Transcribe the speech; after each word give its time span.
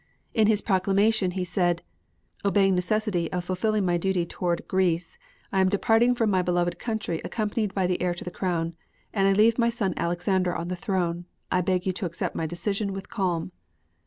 In 0.33 0.47
his 0.47 0.63
proclamation 0.63 1.29
he 1.29 1.43
said: 1.43 1.83
Obeying 2.43 2.73
necessity 2.73 3.31
of 3.31 3.43
fulfilling 3.43 3.85
my 3.85 3.99
duty 3.99 4.25
toward 4.25 4.67
Greece, 4.67 5.19
I 5.51 5.61
am 5.61 5.69
departing 5.69 6.15
from 6.15 6.31
my 6.31 6.41
beloved 6.41 6.79
country 6.79 7.21
accompanied 7.23 7.75
by 7.75 7.85
the 7.85 8.01
heir 8.01 8.15
to 8.15 8.23
the 8.23 8.31
crown, 8.31 8.73
and 9.13 9.27
I 9.27 9.33
leave 9.33 9.59
my 9.59 9.69
son 9.69 9.93
Alexander 9.97 10.55
on 10.55 10.69
the 10.69 10.75
throne. 10.75 11.25
I 11.51 11.61
beg 11.61 11.85
you 11.85 11.93
to 11.93 12.07
accept 12.07 12.35
my 12.35 12.47
decision 12.47 12.93
with 12.93 13.09
calm. 13.09 13.51